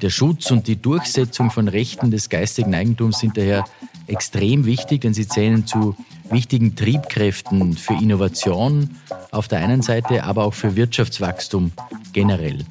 Der 0.00 0.10
Schutz 0.10 0.50
und 0.50 0.66
die 0.66 0.80
Durchsetzung 0.80 1.50
von 1.50 1.68
Rechten 1.68 2.10
des 2.10 2.28
geistigen 2.28 2.74
Eigentums 2.74 3.18
sind 3.18 3.36
daher 3.36 3.64
extrem 4.06 4.64
wichtig, 4.64 5.02
denn 5.02 5.14
sie 5.14 5.28
zählen 5.28 5.66
zu 5.66 5.96
wichtigen 6.30 6.76
Triebkräften 6.76 7.76
für 7.76 7.94
Innovation 7.94 8.96
auf 9.30 9.48
der 9.48 9.60
einen 9.60 9.82
Seite, 9.82 10.24
aber 10.24 10.44
auch 10.44 10.54
für 10.54 10.76
Wirtschaftswachstum 10.76 11.72
generell. 12.12 12.64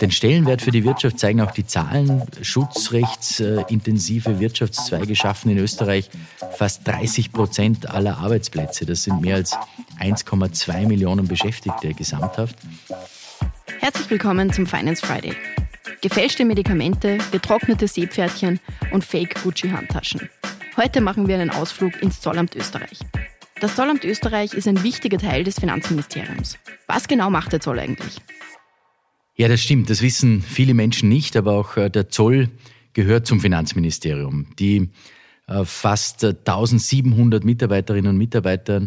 Den 0.00 0.10
Stellenwert 0.10 0.62
für 0.62 0.72
die 0.72 0.84
Wirtschaft 0.84 1.20
zeigen 1.20 1.40
auch 1.40 1.52
die 1.52 1.64
Zahlen. 1.64 2.22
Schutzrechtsintensive 2.42 4.40
Wirtschaftszweige 4.40 5.14
schaffen 5.14 5.50
in 5.50 5.58
Österreich 5.58 6.10
fast 6.56 6.86
30 6.88 7.32
Prozent 7.32 7.88
aller 7.88 8.18
Arbeitsplätze. 8.18 8.84
Das 8.84 9.04
sind 9.04 9.20
mehr 9.20 9.36
als 9.36 9.56
1,2 10.00 10.86
Millionen 10.86 11.28
Beschäftigte 11.28 11.94
gesamthaft. 11.94 12.56
Herzlich 13.78 14.10
willkommen 14.10 14.52
zum 14.52 14.66
Finance 14.66 15.06
Friday. 15.06 15.36
Gefälschte 16.08 16.44
Medikamente, 16.44 17.18
getrocknete 17.32 17.88
Seepferdchen 17.88 18.60
und 18.92 19.04
Fake 19.04 19.42
Gucci-Handtaschen. 19.42 20.28
Heute 20.76 21.00
machen 21.00 21.26
wir 21.26 21.34
einen 21.34 21.50
Ausflug 21.50 22.00
ins 22.00 22.20
Zollamt 22.20 22.54
Österreich. 22.54 23.00
Das 23.60 23.74
Zollamt 23.74 24.04
Österreich 24.04 24.54
ist 24.54 24.68
ein 24.68 24.84
wichtiger 24.84 25.18
Teil 25.18 25.42
des 25.42 25.58
Finanzministeriums. 25.58 26.58
Was 26.86 27.08
genau 27.08 27.28
macht 27.28 27.52
der 27.52 27.60
Zoll 27.60 27.80
eigentlich? 27.80 28.18
Ja, 29.34 29.48
das 29.48 29.60
stimmt. 29.60 29.90
Das 29.90 30.00
wissen 30.00 30.42
viele 30.42 30.74
Menschen 30.74 31.08
nicht, 31.08 31.36
aber 31.36 31.54
auch 31.54 31.76
äh, 31.76 31.90
der 31.90 32.08
Zoll 32.08 32.50
gehört 32.92 33.26
zum 33.26 33.40
Finanzministerium. 33.40 34.46
Die 34.60 34.90
äh, 35.48 35.64
fast 35.64 36.24
1700 36.24 37.42
Mitarbeiterinnen 37.42 38.10
und 38.10 38.16
Mitarbeiter 38.16 38.86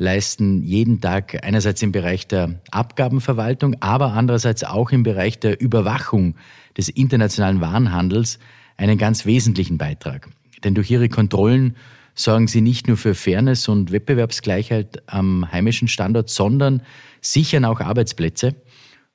leisten 0.00 0.62
jeden 0.64 1.00
Tag 1.02 1.44
einerseits 1.44 1.82
im 1.82 1.92
Bereich 1.92 2.26
der 2.26 2.60
Abgabenverwaltung, 2.70 3.76
aber 3.80 4.14
andererseits 4.14 4.64
auch 4.64 4.90
im 4.92 5.02
Bereich 5.02 5.38
der 5.38 5.60
Überwachung 5.60 6.36
des 6.76 6.88
internationalen 6.88 7.60
Warenhandels 7.60 8.38
einen 8.78 8.96
ganz 8.96 9.26
wesentlichen 9.26 9.76
Beitrag. 9.76 10.28
Denn 10.64 10.74
durch 10.74 10.90
ihre 10.90 11.10
Kontrollen 11.10 11.76
sorgen 12.14 12.48
sie 12.48 12.62
nicht 12.62 12.88
nur 12.88 12.96
für 12.96 13.14
Fairness 13.14 13.68
und 13.68 13.92
Wettbewerbsgleichheit 13.92 15.02
am 15.06 15.52
heimischen 15.52 15.86
Standort, 15.86 16.30
sondern 16.30 16.82
sichern 17.20 17.66
auch 17.66 17.80
Arbeitsplätze 17.80 18.56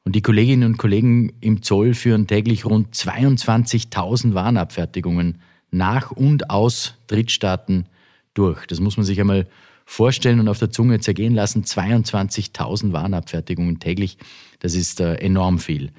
und 0.04 0.16
die 0.16 0.22
Kolleginnen 0.22 0.70
und 0.70 0.78
Kollegen 0.78 1.34
im 1.42 1.64
Zoll 1.64 1.96
führen 1.96 2.28
täglich 2.28 2.64
rund 2.64 2.94
22.000 2.94 4.36
Warenabfertigungen 4.36 5.42
nach 5.72 6.12
und 6.12 6.52
aus 6.52 7.00
Drittstaaten 7.08 7.88
durch. 8.36 8.68
Das 8.68 8.80
muss 8.80 8.98
man 8.98 9.06
sich 9.06 9.20
einmal 9.20 9.48
vorstellen 9.86 10.40
und 10.40 10.48
auf 10.48 10.60
der 10.60 10.72
Zunge 10.72 11.00
zergehen 11.00 11.34
lassen. 11.34 11.64
22.000 11.64 12.92
Warenabfertigungen 12.92 13.80
täglich, 13.80 14.18
das 14.60 14.74
ist 14.74 15.00
äh, 15.00 15.16
enorm 15.16 15.60
viel. 15.60 15.92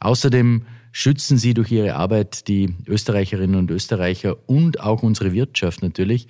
Außerdem 0.00 0.62
schützen 0.92 1.36
sie 1.36 1.54
durch 1.54 1.70
ihre 1.70 1.94
Arbeit 1.94 2.48
die 2.48 2.74
Österreicherinnen 2.86 3.56
und 3.56 3.70
Österreicher 3.70 4.36
und 4.46 4.80
auch 4.80 5.02
unsere 5.02 5.32
Wirtschaft 5.32 5.82
natürlich 5.82 6.26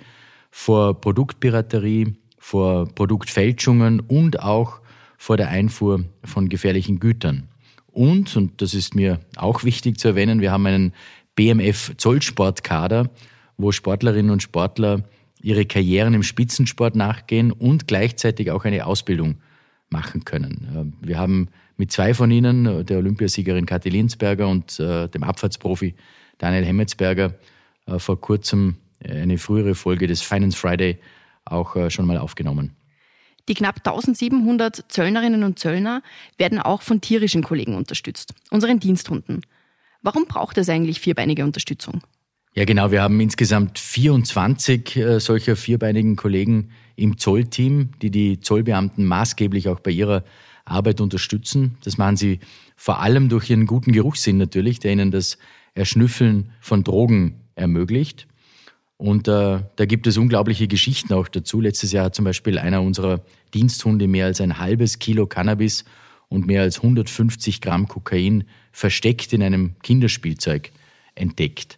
vor 0.51 0.99
Produktpiraterie, 0.99 2.15
vor 2.37 2.87
Produktfälschungen 2.93 4.01
und 4.01 4.41
auch 4.41 4.81
vor 5.17 5.37
der 5.37 5.49
Einfuhr 5.49 6.03
von 6.23 6.49
gefährlichen 6.49 6.99
Gütern. 6.99 7.47
Und, 7.87 8.35
und 8.35 8.61
das 8.61 8.73
ist 8.73 8.93
mir 8.93 9.19
auch 9.37 9.63
wichtig 9.63 9.99
zu 9.99 10.09
erwähnen, 10.09 10.41
wir 10.41 10.51
haben 10.51 10.65
einen 10.65 10.93
BMF 11.35 11.93
Zollsportkader, 11.97 13.09
wo 13.57 13.71
Sportlerinnen 13.71 14.31
und 14.31 14.43
Sportler 14.43 15.03
ihre 15.41 15.65
Karrieren 15.65 16.13
im 16.13 16.23
Spitzensport 16.23 16.95
nachgehen 16.95 17.51
und 17.51 17.87
gleichzeitig 17.87 18.51
auch 18.51 18.65
eine 18.65 18.85
Ausbildung 18.85 19.37
machen 19.89 20.25
können. 20.25 20.95
Wir 21.01 21.17
haben 21.17 21.49
mit 21.77 21.91
zwei 21.91 22.13
von 22.13 22.31
ihnen, 22.31 22.85
der 22.85 22.97
Olympiasiegerin 22.97 23.65
Kathi 23.65 23.89
Linsberger 23.89 24.47
und 24.47 24.79
äh, 24.79 25.07
dem 25.07 25.23
Abfahrtsprofi 25.23 25.95
Daniel 26.39 26.65
Hemmetsberger, 26.65 27.35
äh, 27.85 27.99
vor 27.99 28.19
kurzem 28.19 28.77
eine 29.03 29.37
frühere 29.37 29.75
Folge 29.75 30.07
des 30.07 30.21
Finance 30.21 30.57
Friday 30.57 30.97
auch 31.45 31.75
äh, 31.75 31.89
schon 31.89 32.05
mal 32.07 32.17
aufgenommen. 32.17 32.75
Die 33.47 33.53
knapp 33.53 33.77
1700 33.77 34.85
Zöllnerinnen 34.89 35.43
und 35.43 35.57
Zöllner 35.57 36.01
werden 36.37 36.59
auch 36.59 36.81
von 36.81 36.99
tierischen 36.99 37.43
Kollegen 37.43 37.75
unterstützt, 37.75 38.33
unseren 38.51 38.79
Diensthunden. 38.79 39.41
Warum 40.01 40.25
braucht 40.25 40.57
es 40.57 40.67
eigentlich 40.67 40.99
vierbeinige 40.99 41.45
Unterstützung? 41.45 42.01
Ja, 42.57 42.65
genau. 42.65 42.89
Wir 42.89 43.03
haben 43.03 43.19
insgesamt 43.19 43.77
24 43.77 44.95
äh, 44.95 45.19
solcher 45.19 45.55
vierbeinigen 45.55 46.15
Kollegen 46.15 46.71
im 46.95 47.19
Zollteam, 47.19 47.91
die 48.01 48.09
die 48.09 48.39
Zollbeamten 48.39 49.05
maßgeblich 49.05 49.69
auch 49.69 49.79
bei 49.79 49.91
ihrer 49.91 50.23
Arbeit 50.65 50.99
unterstützen. 50.99 51.77
Das 51.83 51.99
machen 51.99 52.17
sie 52.17 52.39
vor 52.75 52.99
allem 52.99 53.29
durch 53.29 53.51
ihren 53.51 53.67
guten 53.67 53.91
Geruchssinn 53.91 54.37
natürlich, 54.37 54.79
der 54.79 54.93
ihnen 54.93 55.11
das 55.11 55.37
Erschnüffeln 55.75 56.49
von 56.59 56.83
Drogen 56.83 57.35
ermöglicht. 57.53 58.25
Und 58.97 59.27
äh, 59.27 59.59
da 59.75 59.85
gibt 59.85 60.07
es 60.07 60.17
unglaubliche 60.17 60.67
Geschichten 60.67 61.13
auch 61.13 61.27
dazu. 61.27 61.61
Letztes 61.61 61.91
Jahr 61.91 62.05
hat 62.05 62.15
zum 62.15 62.25
Beispiel 62.25 62.57
einer 62.57 62.81
unserer 62.81 63.21
Diensthunde 63.53 64.07
mehr 64.07 64.25
als 64.25 64.41
ein 64.41 64.57
halbes 64.57 64.97
Kilo 64.97 65.27
Cannabis 65.27 65.85
und 66.27 66.47
mehr 66.47 66.63
als 66.63 66.77
150 66.77 67.61
Gramm 67.61 67.87
Kokain 67.87 68.45
versteckt 68.71 69.31
in 69.31 69.43
einem 69.43 69.75
Kinderspielzeug 69.83 70.71
entdeckt. 71.13 71.77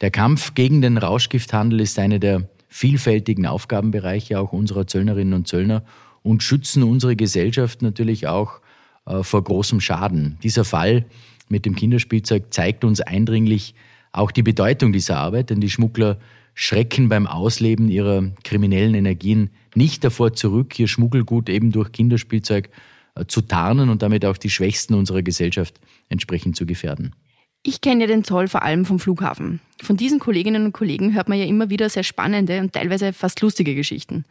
Der 0.00 0.10
Kampf 0.10 0.54
gegen 0.54 0.80
den 0.80 0.96
Rauschgifthandel 0.96 1.80
ist 1.80 1.98
eine 1.98 2.18
der 2.18 2.48
vielfältigen 2.68 3.46
Aufgabenbereiche 3.46 4.40
auch 4.40 4.52
unserer 4.52 4.86
Zöllnerinnen 4.86 5.34
und 5.34 5.46
Zöllner 5.46 5.82
und 6.22 6.42
schützen 6.42 6.82
unsere 6.82 7.16
Gesellschaft 7.16 7.82
natürlich 7.82 8.26
auch 8.26 8.60
äh, 9.06 9.22
vor 9.22 9.44
großem 9.44 9.80
Schaden. 9.80 10.38
Dieser 10.42 10.64
Fall 10.64 11.04
mit 11.48 11.66
dem 11.66 11.74
Kinderspielzeug 11.74 12.52
zeigt 12.54 12.84
uns 12.84 13.00
eindringlich 13.00 13.74
auch 14.12 14.30
die 14.30 14.42
Bedeutung 14.42 14.92
dieser 14.92 15.18
Arbeit, 15.18 15.50
denn 15.50 15.60
die 15.60 15.70
Schmuggler 15.70 16.18
schrecken 16.54 17.08
beim 17.08 17.26
Ausleben 17.26 17.88
ihrer 17.88 18.30
kriminellen 18.42 18.94
Energien 18.94 19.50
nicht 19.74 20.02
davor 20.02 20.32
zurück, 20.32 20.78
ihr 20.78 20.88
Schmuggelgut 20.88 21.48
eben 21.48 21.72
durch 21.72 21.92
Kinderspielzeug 21.92 22.70
äh, 23.16 23.26
zu 23.26 23.42
tarnen 23.42 23.90
und 23.90 24.00
damit 24.00 24.24
auch 24.24 24.38
die 24.38 24.50
Schwächsten 24.50 24.94
unserer 24.94 25.22
Gesellschaft 25.22 25.78
entsprechend 26.08 26.56
zu 26.56 26.64
gefährden. 26.64 27.14
Ich 27.62 27.82
kenne 27.82 28.02
ja 28.02 28.06
den 28.06 28.24
Zoll 28.24 28.48
vor 28.48 28.62
allem 28.62 28.86
vom 28.86 28.98
Flughafen. 28.98 29.60
Von 29.82 29.96
diesen 29.96 30.18
Kolleginnen 30.18 30.64
und 30.64 30.72
Kollegen 30.72 31.14
hört 31.14 31.28
man 31.28 31.38
ja 31.38 31.44
immer 31.44 31.68
wieder 31.68 31.90
sehr 31.90 32.04
spannende 32.04 32.60
und 32.60 32.72
teilweise 32.72 33.12
fast 33.12 33.42
lustige 33.42 33.74
Geschichten. 33.74 34.24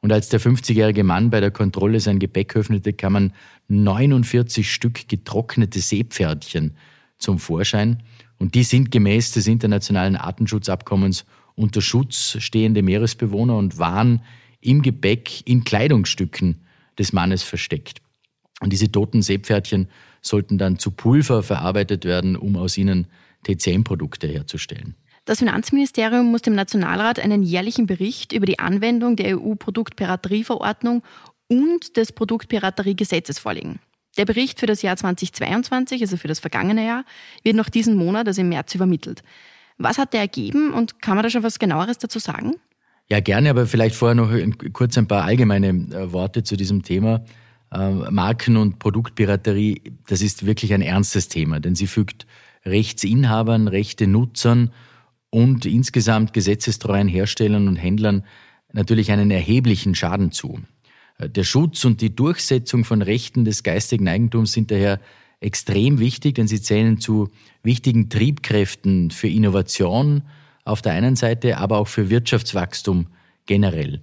Und 0.00 0.12
als 0.12 0.28
der 0.28 0.40
50-jährige 0.40 1.04
Mann 1.04 1.30
bei 1.30 1.40
der 1.40 1.50
Kontrolle 1.50 2.00
sein 2.00 2.18
Gepäck 2.18 2.56
öffnete, 2.56 2.92
kamen 2.92 3.32
49 3.68 4.70
Stück 4.70 5.08
getrocknete 5.08 5.80
Seepferdchen 5.80 6.76
zum 7.18 7.38
Vorschein. 7.38 8.02
Und 8.38 8.54
die 8.54 8.64
sind 8.64 8.90
gemäß 8.90 9.32
des 9.32 9.46
internationalen 9.46 10.16
Artenschutzabkommens 10.16 11.24
unter 11.62 11.80
Schutz 11.80 12.36
stehende 12.40 12.82
Meeresbewohner 12.82 13.56
und 13.56 13.78
waren 13.78 14.22
im 14.60 14.82
Gepäck 14.82 15.46
in 15.46 15.64
Kleidungsstücken 15.64 16.66
des 16.98 17.12
Mannes 17.12 17.42
versteckt. 17.42 18.00
Und 18.60 18.72
diese 18.72 18.90
toten 18.90 19.22
Seepferdchen 19.22 19.88
sollten 20.20 20.58
dann 20.58 20.78
zu 20.78 20.92
Pulver 20.92 21.42
verarbeitet 21.42 22.04
werden, 22.04 22.36
um 22.36 22.56
aus 22.56 22.78
ihnen 22.78 23.08
TCM-Produkte 23.44 24.28
herzustellen. 24.28 24.94
Das 25.24 25.38
Finanzministerium 25.38 26.30
muss 26.30 26.42
dem 26.42 26.54
Nationalrat 26.54 27.20
einen 27.20 27.42
jährlichen 27.42 27.86
Bericht 27.86 28.32
über 28.32 28.46
die 28.46 28.58
Anwendung 28.58 29.16
der 29.16 29.38
EU-Produktpiraterieverordnung 29.38 31.02
und 31.48 31.96
des 31.96 32.12
Produktpirateriegesetzes 32.12 33.38
vorlegen. 33.38 33.78
Der 34.16 34.24
Bericht 34.24 34.60
für 34.60 34.66
das 34.66 34.82
Jahr 34.82 34.96
2022, 34.96 36.02
also 36.02 36.16
für 36.16 36.28
das 36.28 36.40
vergangene 36.40 36.84
Jahr, 36.84 37.04
wird 37.44 37.56
noch 37.56 37.68
diesen 37.68 37.96
Monat, 37.96 38.26
also 38.26 38.40
im 38.40 38.48
März, 38.48 38.74
übermittelt. 38.74 39.22
Was 39.78 39.98
hat 39.98 40.12
der 40.12 40.20
ergeben 40.20 40.72
und 40.72 41.00
kann 41.02 41.16
man 41.16 41.22
da 41.22 41.30
schon 41.30 41.42
was 41.42 41.58
genaueres 41.58 41.98
dazu 41.98 42.18
sagen? 42.18 42.54
Ja, 43.10 43.20
gerne, 43.20 43.50
aber 43.50 43.66
vielleicht 43.66 43.94
vorher 43.94 44.14
noch 44.14 44.32
kurz 44.72 44.96
ein 44.96 45.08
paar 45.08 45.24
allgemeine 45.24 45.68
äh, 45.68 46.12
Worte 46.12 46.42
zu 46.42 46.56
diesem 46.56 46.82
Thema. 46.82 47.24
Äh, 47.72 47.90
Marken- 48.10 48.56
und 48.56 48.78
Produktpiraterie, 48.78 49.82
das 50.06 50.22
ist 50.22 50.46
wirklich 50.46 50.72
ein 50.72 50.82
ernstes 50.82 51.28
Thema, 51.28 51.60
denn 51.60 51.74
sie 51.74 51.86
fügt 51.86 52.26
Rechtsinhabern, 52.64 53.68
Rechte 53.68 54.06
Nutzern 54.06 54.72
und 55.30 55.66
insgesamt 55.66 56.32
gesetzestreuen 56.32 57.08
Herstellern 57.08 57.68
und 57.68 57.76
Händlern 57.76 58.24
natürlich 58.72 59.10
einen 59.10 59.30
erheblichen 59.30 59.94
Schaden 59.94 60.32
zu. 60.32 60.60
Äh, 61.18 61.28
der 61.28 61.44
Schutz 61.44 61.84
und 61.84 62.00
die 62.00 62.14
Durchsetzung 62.14 62.84
von 62.84 63.02
Rechten 63.02 63.44
des 63.44 63.62
geistigen 63.62 64.08
Eigentums 64.08 64.52
sind 64.52 64.70
daher 64.70 65.00
extrem 65.42 65.98
wichtig, 65.98 66.36
denn 66.36 66.48
sie 66.48 66.60
zählen 66.60 66.98
zu 67.00 67.30
wichtigen 67.62 68.08
Triebkräften 68.08 69.10
für 69.10 69.28
Innovation 69.28 70.22
auf 70.64 70.82
der 70.82 70.92
einen 70.92 71.16
Seite, 71.16 71.58
aber 71.58 71.78
auch 71.78 71.88
für 71.88 72.10
Wirtschaftswachstum 72.10 73.08
generell. 73.46 74.00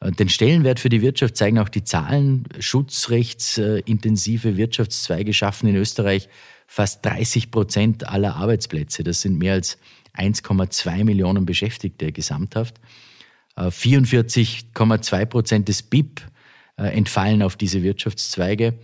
Äh, 0.00 0.12
den 0.12 0.28
Stellenwert 0.28 0.80
für 0.80 0.88
die 0.88 1.02
Wirtschaft 1.02 1.36
zeigen 1.36 1.58
auch 1.58 1.68
die 1.68 1.84
Zahlen. 1.84 2.44
Schutzrechtsintensive 2.58 4.56
Wirtschaftszweige 4.56 5.32
schaffen 5.32 5.68
in 5.68 5.76
Österreich 5.76 6.28
fast 6.66 7.04
30 7.04 7.50
Prozent 7.50 8.08
aller 8.08 8.36
Arbeitsplätze. 8.36 9.04
Das 9.04 9.20
sind 9.20 9.38
mehr 9.38 9.54
als 9.54 9.78
1,2 10.16 11.04
Millionen 11.04 11.46
Beschäftigte 11.46 12.12
gesamthaft. 12.12 12.80
44,2 13.56 15.20
äh, 15.20 15.26
Prozent 15.26 15.68
des 15.68 15.82
BIP 15.82 16.20
äh, 16.76 16.88
entfallen 16.88 17.42
auf 17.42 17.56
diese 17.56 17.82
Wirtschaftszweige. 17.82 18.74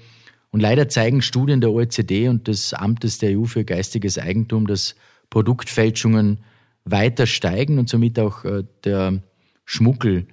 Und 0.52 0.60
leider 0.60 0.88
zeigen 0.88 1.22
Studien 1.22 1.60
der 1.60 1.72
OECD 1.72 2.28
und 2.28 2.46
des 2.46 2.72
Amtes 2.72 3.18
der 3.18 3.36
EU 3.38 3.44
für 3.44 3.64
geistiges 3.64 4.18
Eigentum, 4.18 4.66
dass 4.66 4.94
Produktfälschungen 5.30 6.38
weiter 6.84 7.26
steigen 7.26 7.78
und 7.78 7.88
somit 7.88 8.18
auch 8.20 8.44
äh, 8.44 8.64
der 8.84 9.22
Schmuggel 9.64 10.26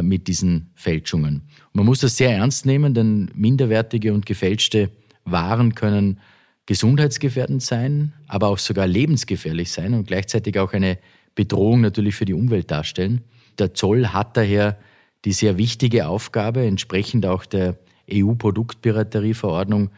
mit 0.00 0.26
diesen 0.26 0.70
Fälschungen. 0.74 1.42
man 1.74 1.84
muss 1.84 2.00
das 2.00 2.16
sehr 2.16 2.30
ernst 2.30 2.64
nehmen, 2.64 2.94
denn 2.94 3.30
minderwertige 3.34 4.14
und 4.14 4.24
gefälschte 4.24 4.90
Waren 5.24 5.74
können 5.74 6.18
gesundheitsgefährdend 6.66 7.62
sein, 7.62 8.12
aber 8.28 8.48
auch 8.48 8.58
sogar 8.58 8.86
lebensgefährlich 8.86 9.70
sein 9.70 9.94
und 9.94 10.06
gleichzeitig 10.06 10.58
auch 10.58 10.72
eine 10.72 10.98
Bedrohung 11.34 11.80
natürlich 11.80 12.14
für 12.14 12.24
die 12.24 12.34
Umwelt 12.34 12.70
darstellen. 12.70 13.22
Der 13.58 13.74
Zoll 13.74 14.08
hat 14.08 14.36
daher 14.36 14.78
die 15.24 15.32
sehr 15.32 15.58
wichtige 15.58 16.06
Aufgabe, 16.06 16.64
entsprechend 16.64 17.26
auch 17.26 17.44
der 17.44 17.76
EU-Produktpiraterieverordnung, 18.10 19.90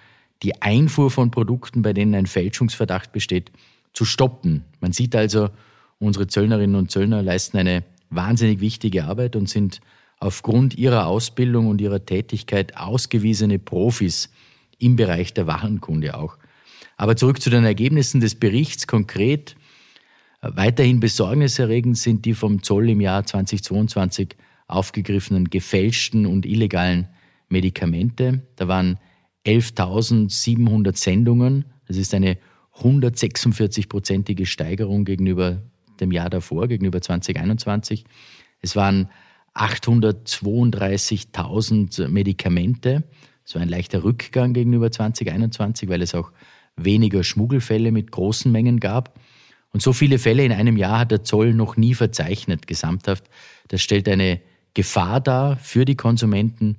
die 0.43 0.61
Einfuhr 0.63 1.11
von 1.11 1.31
Produkten, 1.31 1.83
bei 1.83 1.93
denen 1.93 2.15
ein 2.15 2.27
Fälschungsverdacht 2.27 3.13
besteht, 3.13 3.51
zu 3.93 4.05
stoppen. 4.05 4.65
Man 4.81 4.93
sieht 4.93 5.15
also, 5.17 5.51
unsere 5.99 6.27
Zöllnerinnen 6.27 6.77
und 6.77 6.91
Zöllner 6.91 7.23
leisten 7.23 7.57
eine 7.57 7.85
wahnsinnig 8.11 8.61
wichtige 8.61 9.05
Arbeit 9.05 9.37
und 9.37 9.49
sind 9.49 9.81
aufgrund 10.19 10.77
ihrer 10.77 11.07
Ausbildung 11.07 11.69
und 11.69 11.81
ihrer 11.81 12.05
Tätigkeit 12.05 12.77
ausgewiesene 12.77 13.59
Profis 13.59 14.31
im 14.79 14.97
Bereich 14.97 15.35
der 15.35 15.47
Warenkunde 15.47 16.17
auch. 16.17 16.37
Aber 16.97 17.17
zurück 17.17 17.41
zu 17.41 17.51
den 17.51 17.65
Ergebnissen 17.65 18.21
des 18.21 18.35
Berichts 18.35 18.87
konkret. 18.87 19.57
Weiterhin 20.41 21.01
besorgniserregend 21.01 21.97
sind 21.97 22.25
die 22.25 22.35
vom 22.35 22.63
Zoll 22.63 22.91
im 22.91 23.01
Jahr 23.01 23.25
2022 23.25 24.37
aufgegriffenen 24.67 25.51
gefälschten 25.51 26.27
und 26.27 26.47
illegalen 26.47 27.09
Medikamente. 27.49 28.43
Da 28.57 28.69
waren 28.69 28.99
11.700 29.47 30.97
Sendungen. 30.97 31.65
Das 31.87 31.97
ist 31.97 32.15
eine 32.15 32.39
146-prozentige 32.79 34.47
Steigerung 34.47 35.05
gegenüber 35.05 35.63
dem 36.01 36.13
Jahr 36.13 36.31
davor, 36.31 36.69
gegenüber 36.69 37.01
2021. 37.01 38.05
Es 38.61 38.75
waren 38.75 39.09
832.000 39.55 42.09
Medikamente. 42.09 43.05
War 43.53 43.63
ein 43.63 43.69
leichter 43.69 44.03
Rückgang 44.03 44.55
gegenüber 44.55 44.91
2021, 44.91 45.89
weil 45.89 46.03
es 46.03 46.15
auch 46.15 46.33
weniger 46.77 47.23
Schmuggelfälle 47.23 47.93
mit 47.93 48.11
großen 48.11 48.51
Mengen 48.51 48.81
gab. 48.81 49.19
Und 49.71 49.83
so 49.83 49.93
viele 49.93 50.19
Fälle 50.19 50.45
in 50.45 50.53
einem 50.53 50.77
Jahr 50.77 51.01
hat 51.01 51.11
der 51.11 51.25
Zoll 51.25 51.53
noch 51.53 51.77
nie 51.77 51.95
verzeichnet, 51.95 52.67
gesamthaft. 52.67 53.25
Das 53.69 53.83
stellt 53.83 54.09
eine 54.09 54.41
Gefahr 54.73 55.21
dar 55.21 55.57
für 55.57 55.85
die 55.85 55.97
Konsumenten 55.97 56.79